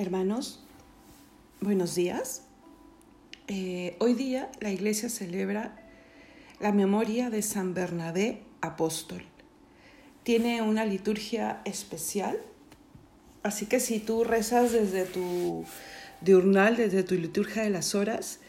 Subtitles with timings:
[0.00, 0.58] Hermanos,
[1.60, 2.44] buenos días.
[3.48, 5.76] Eh, hoy día la iglesia celebra
[6.58, 9.22] la memoria de San Bernabé apóstol.
[10.22, 12.40] Tiene una liturgia especial,
[13.42, 15.66] así que si tú rezas desde tu
[16.22, 18.40] diurnal, desde tu liturgia de las horas,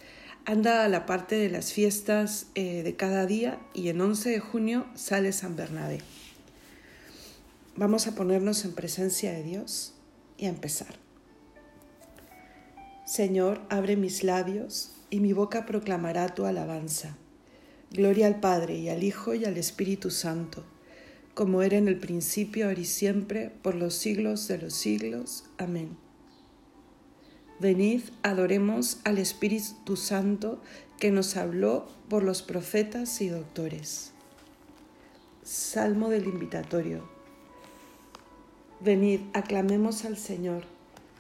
[0.46, 4.40] anda a la parte de las fiestas eh, de cada día y en 11 de
[4.40, 6.00] junio sale San Bernabé.
[7.76, 9.96] Vamos a ponernos en presencia de Dios
[10.38, 11.11] y a empezar.
[13.12, 17.18] Señor, abre mis labios y mi boca proclamará tu alabanza.
[17.92, 20.64] Gloria al Padre y al Hijo y al Espíritu Santo,
[21.34, 25.44] como era en el principio, ahora y siempre, por los siglos de los siglos.
[25.58, 25.98] Amén.
[27.60, 30.62] Venid, adoremos al Espíritu Santo
[30.98, 34.14] que nos habló por los profetas y doctores.
[35.44, 37.04] Salmo del Invitatorio.
[38.80, 40.64] Venid, aclamemos al Señor,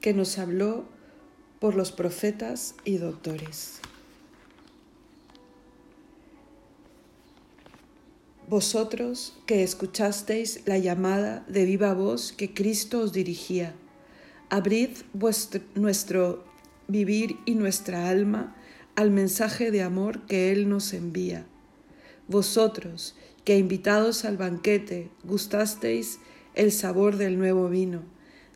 [0.00, 0.84] que nos habló
[1.58, 3.80] por los profetas y doctores.
[8.48, 13.74] Vosotros que escuchasteis la llamada de viva voz que Cristo os dirigía,
[14.48, 16.44] abrid vuestro, nuestro
[16.88, 18.56] vivir y nuestra alma
[18.96, 21.46] al mensaje de amor que Él nos envía.
[22.26, 26.18] Vosotros, que invitados al banquete gustasteis
[26.54, 28.02] el sabor del nuevo vino,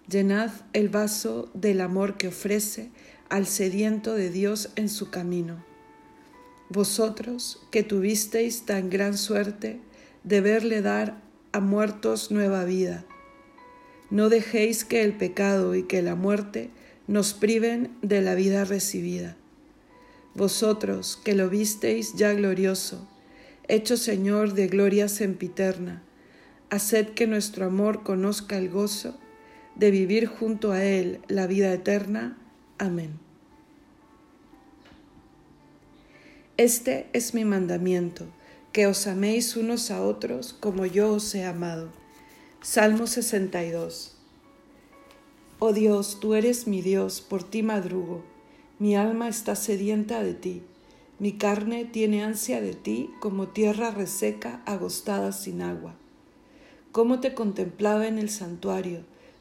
[0.09, 2.91] llenad el vaso del amor que ofrece
[3.29, 5.65] al sediento de Dios en su camino.
[6.69, 9.81] Vosotros, que tuvisteis tan gran suerte
[10.23, 11.23] de verle dar
[11.53, 13.05] a muertos nueva vida,
[14.11, 16.71] no dejéis que el pecado y que la muerte
[17.07, 19.37] nos priven de la vida recibida
[20.35, 23.09] vosotros que lo visteis ya glorioso,
[23.69, 26.03] hecho Señor de gloria sempiterna,
[26.71, 29.17] haced que nuestro amor conozca el gozo
[29.77, 32.39] de vivir junto a Él la vida eterna.
[32.79, 33.19] Amén.
[36.57, 38.27] Este es mi mandamiento,
[38.73, 41.91] que os améis unos a otros como yo os he amado.
[42.63, 44.17] Salmo 62.
[45.59, 48.35] Oh Dios, tú eres mi Dios, por ti madrugo
[48.81, 50.63] mi alma está sedienta de ti,
[51.21, 55.95] mi carne tiene ansia de ti como tierra reseca agostada sin agua.
[56.91, 59.05] Cómo te contemplaba en el santuario,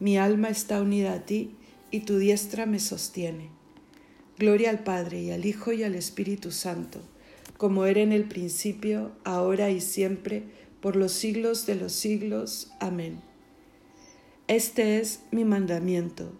[0.00, 1.56] Mi alma está unida a ti
[1.90, 3.50] y tu diestra me sostiene.
[4.38, 7.00] Gloria al Padre y al Hijo y al Espíritu Santo,
[7.56, 10.42] como era en el principio, ahora y siempre,
[10.80, 12.72] por los siglos de los siglos.
[12.80, 13.20] Amén.
[14.48, 16.32] Este es mi mandamiento,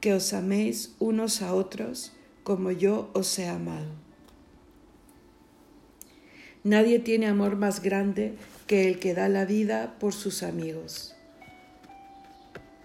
[0.00, 2.12] que os améis unos a otros,
[2.42, 3.90] como yo os he amado.
[6.64, 8.34] Nadie tiene amor más grande
[8.66, 11.14] que el que da la vida por sus amigos.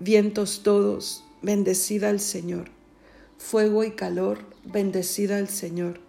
[0.00, 2.72] Vientos todos, bendecida al Señor.
[3.38, 6.00] Fuego y calor, bendecida al Señor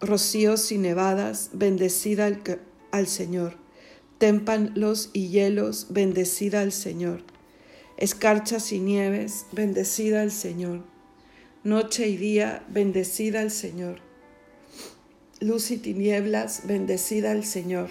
[0.00, 2.26] rocíos y nevadas, bendecida
[2.90, 3.56] al, Señor.
[4.18, 7.22] Témpanos y hielos, bendecida al Señor.
[7.96, 10.84] Escarchas y nieves, bendecida al Señor.
[11.64, 14.00] Noche y día, bendecida al Señor.
[15.40, 17.90] Luz y tinieblas, bendecida al Señor.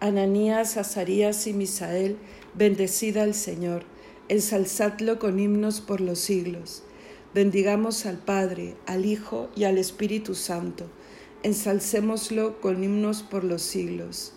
[0.00, 2.16] Ananías, Azarías y Misael,
[2.54, 3.84] bendecida al Señor.
[4.28, 6.82] Ensalzadlo con himnos por los siglos.
[7.34, 10.86] Bendigamos al Padre, al Hijo y al Espíritu Santo
[11.42, 14.32] ensalcémoslo con himnos por los siglos.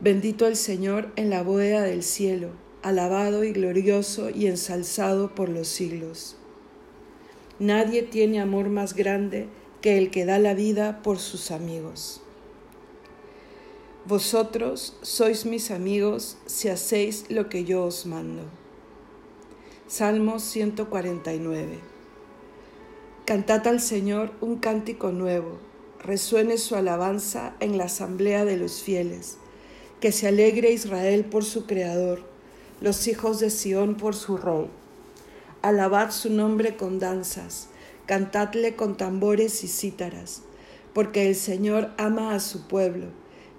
[0.00, 2.50] Bendito el Señor en la bóveda del cielo,
[2.82, 6.36] alabado y glorioso y ensalzado por los siglos.
[7.58, 9.48] Nadie tiene amor más grande
[9.80, 12.22] que el que da la vida por sus amigos.
[14.04, 18.42] Vosotros sois mis amigos si hacéis lo que yo os mando.
[19.86, 21.78] Salmo 149.
[23.24, 25.60] Cantad al Señor un cántico nuevo
[26.00, 29.38] resuene su alabanza en la asamblea de los fieles.
[30.00, 32.24] Que se alegre Israel por su Creador,
[32.80, 34.66] los hijos de Sión por su Rey.
[35.62, 37.68] Alabad su nombre con danzas,
[38.06, 40.42] cantadle con tambores y cítaras,
[40.92, 43.21] porque el Señor ama a su pueblo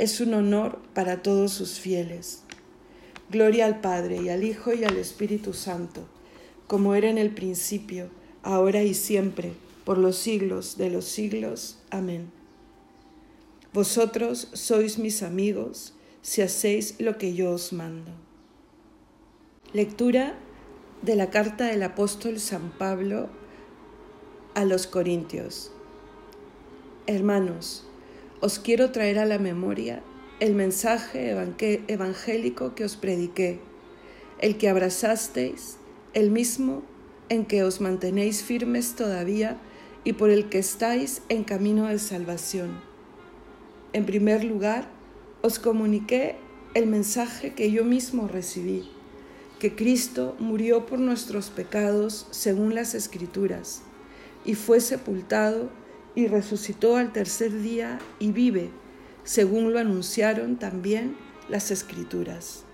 [0.00, 2.42] es un honor para todos sus fieles.
[3.28, 6.06] Gloria al Padre y al Hijo y al Espíritu Santo,
[6.66, 8.08] como era en el principio,
[8.42, 9.52] ahora y siempre,
[9.84, 11.80] por los siglos de los siglos.
[11.90, 12.30] Amén.
[13.74, 15.92] Vosotros sois mis amigos
[16.22, 18.10] si hacéis lo que yo os mando.
[19.74, 20.34] Lectura
[21.02, 23.28] de la carta del apóstol San Pablo
[24.54, 25.72] a los Corintios.
[27.06, 27.84] Hermanos,
[28.40, 30.02] os quiero traer a la memoria
[30.40, 31.36] el mensaje
[31.88, 33.60] evangélico que os prediqué,
[34.38, 35.76] el que abrazasteis,
[36.14, 36.82] el mismo
[37.28, 39.58] en que os mantenéis firmes todavía
[40.02, 42.80] y por el que estáis en camino de salvación.
[43.92, 44.88] En primer lugar,
[45.42, 46.36] os comuniqué
[46.72, 48.88] el mensaje que yo mismo recibí,
[49.58, 53.82] que Cristo murió por nuestros pecados según las Escrituras,
[54.46, 55.68] y fue sepultado
[56.14, 58.70] y resucitó al tercer día y vive,
[59.24, 61.16] según lo anunciaron también
[61.48, 62.64] las Escrituras.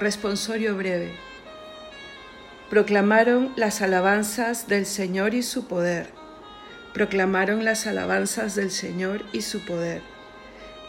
[0.00, 1.12] Responsorio breve.
[2.70, 6.08] Proclamaron las alabanzas del Señor y su poder.
[6.94, 10.00] Proclamaron las alabanzas del Señor y su poder.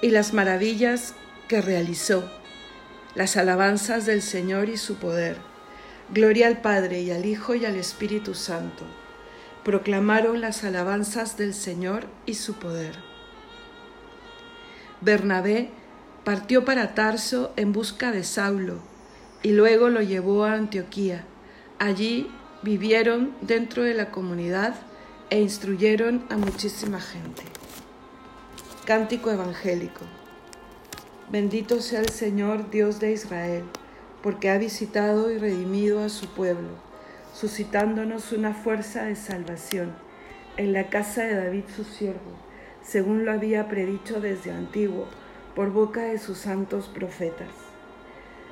[0.02, 1.14] Y las maravillas
[1.50, 2.32] que realizó,
[3.14, 5.36] las alabanzas del Señor y su poder.
[6.14, 8.86] Gloria al Padre y al Hijo y al Espíritu Santo.
[9.66, 12.96] Proclamaron las alabanzas del Señor y su poder.
[15.02, 15.70] Bernabé
[16.24, 18.90] partió para Tarso en busca de Saulo
[19.44, 21.24] y luego lo llevó a Antioquía.
[21.80, 22.30] Allí
[22.62, 24.76] vivieron dentro de la comunidad
[25.30, 27.44] e instruyeron a muchísima gente.
[28.86, 30.06] Cántico Evangélico.
[31.32, 33.64] Bendito sea el Señor Dios de Israel,
[34.22, 36.70] porque ha visitado y redimido a su pueblo,
[37.34, 39.94] suscitándonos una fuerza de salvación
[40.58, 42.38] en la casa de David su siervo,
[42.84, 45.08] según lo había predicho desde antiguo
[45.56, 47.71] por boca de sus santos profetas.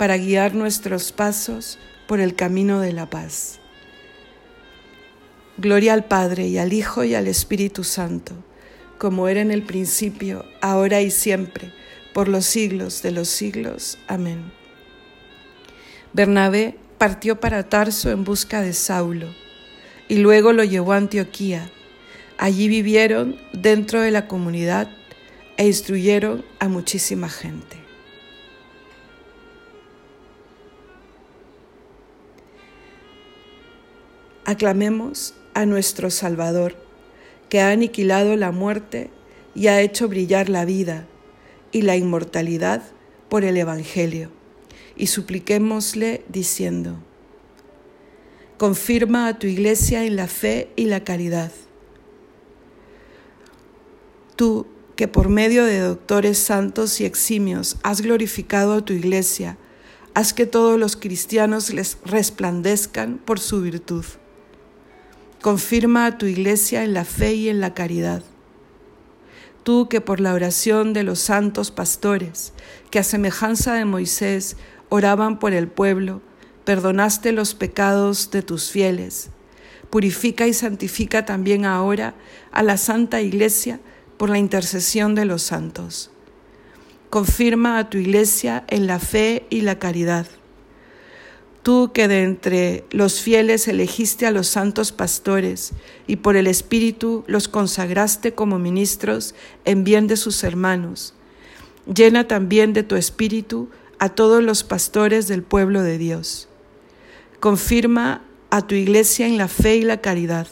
[0.00, 3.60] para guiar nuestros pasos por el camino de la paz.
[5.58, 8.32] Gloria al Padre y al Hijo y al Espíritu Santo,
[8.96, 11.74] como era en el principio, ahora y siempre,
[12.14, 13.98] por los siglos de los siglos.
[14.08, 14.50] Amén.
[16.14, 19.26] Bernabé partió para Tarso en busca de Saulo,
[20.08, 21.70] y luego lo llevó a Antioquía.
[22.38, 24.88] Allí vivieron dentro de la comunidad
[25.58, 27.79] e instruyeron a muchísima gente.
[34.50, 36.74] Aclamemos a nuestro Salvador,
[37.48, 39.08] que ha aniquilado la muerte
[39.54, 41.06] y ha hecho brillar la vida
[41.70, 42.82] y la inmortalidad
[43.28, 44.32] por el Evangelio,
[44.96, 46.96] y supliquémosle diciendo,
[48.58, 51.52] confirma a tu iglesia en la fe y la caridad.
[54.34, 54.66] Tú,
[54.96, 59.58] que por medio de doctores santos y eximios has glorificado a tu iglesia,
[60.12, 64.04] haz que todos los cristianos les resplandezcan por su virtud.
[65.40, 68.22] Confirma a tu iglesia en la fe y en la caridad.
[69.62, 72.52] Tú que por la oración de los santos pastores,
[72.90, 74.56] que a semejanza de Moisés
[74.90, 76.20] oraban por el pueblo,
[76.64, 79.30] perdonaste los pecados de tus fieles.
[79.88, 82.14] Purifica y santifica también ahora
[82.52, 83.80] a la Santa Iglesia,
[84.20, 86.10] por la intercesión de los santos.
[87.08, 90.26] Confirma a tu iglesia en la fe y la caridad.
[91.62, 95.72] Tú que de entre los fieles elegiste a los santos pastores
[96.06, 99.34] y por el Espíritu los consagraste como ministros
[99.66, 101.12] en bien de sus hermanos,
[101.92, 106.48] llena también de tu Espíritu a todos los pastores del pueblo de Dios.
[107.40, 110.46] Confirma a tu iglesia en la fe y la caridad.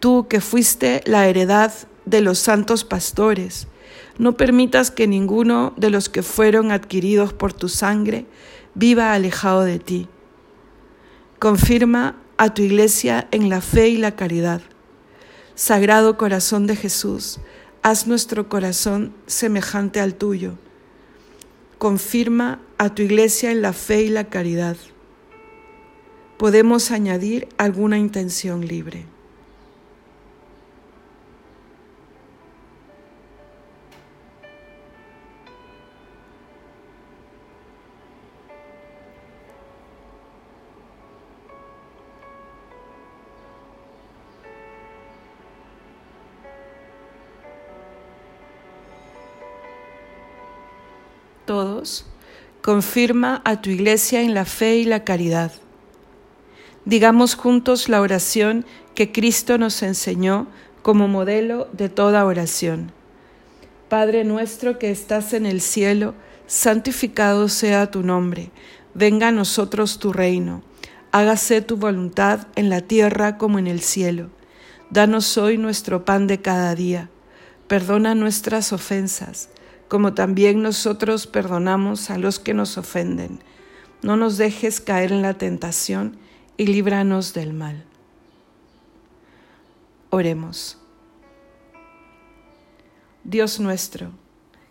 [0.00, 1.72] Tú que fuiste la heredad
[2.06, 3.68] de los santos pastores.
[4.18, 8.26] No permitas que ninguno de los que fueron adquiridos por tu sangre
[8.74, 10.08] viva alejado de ti.
[11.38, 14.62] Confirma a tu iglesia en la fe y la caridad.
[15.54, 17.40] Sagrado corazón de Jesús,
[17.82, 20.54] haz nuestro corazón semejante al tuyo.
[21.78, 24.76] Confirma a tu iglesia en la fe y la caridad.
[26.38, 29.04] Podemos añadir alguna intención libre.
[52.62, 55.52] Confirma a tu iglesia en la fe y la caridad.
[56.84, 60.46] Digamos juntos la oración que Cristo nos enseñó
[60.82, 62.92] como modelo de toda oración.
[63.88, 66.14] Padre nuestro que estás en el cielo,
[66.46, 68.50] santificado sea tu nombre,
[68.94, 70.62] venga a nosotros tu reino,
[71.12, 74.30] hágase tu voluntad en la tierra como en el cielo.
[74.90, 77.08] Danos hoy nuestro pan de cada día,
[77.68, 79.48] perdona nuestras ofensas
[79.90, 83.40] como también nosotros perdonamos a los que nos ofenden.
[84.02, 86.16] no nos dejes caer en la tentación
[86.56, 87.84] y líbranos del mal.
[90.08, 90.78] Oremos.
[93.24, 94.12] Dios nuestro,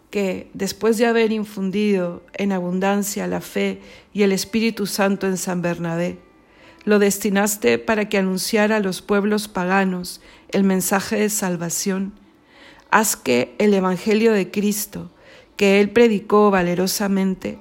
[0.10, 3.82] que después de haber infundido en abundancia la fe
[4.14, 6.18] y el Espíritu Santo en San Bernabé,
[6.86, 12.14] lo destinaste para que anunciara a los pueblos paganos el mensaje de salvación,
[12.92, 15.10] haz que el Evangelio de Cristo,
[15.56, 17.60] que él predicó valerosamente,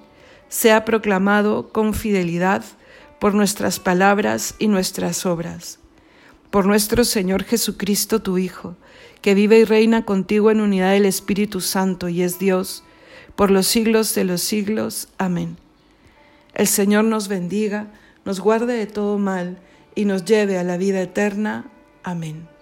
[0.48, 2.64] sea proclamado con fidelidad
[3.18, 5.78] por nuestras palabras y nuestras obras.
[6.50, 8.76] Por nuestro Señor Jesucristo, tu Hijo,
[9.20, 12.84] que vive y reina contigo en unidad del Espíritu Santo y es Dios,
[13.36, 15.08] por los siglos de los siglos.
[15.18, 15.56] Amén.
[16.54, 17.88] El Señor nos bendiga,
[18.24, 19.58] nos guarde de todo mal
[19.94, 21.70] y nos lleve a la vida eterna.
[22.02, 22.57] Amén.